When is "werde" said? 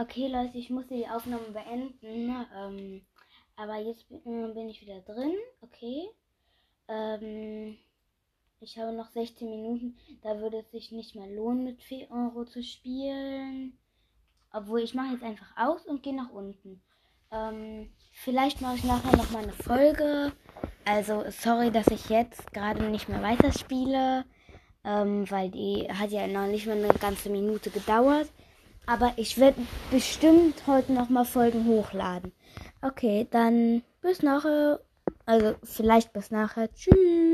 29.38-29.60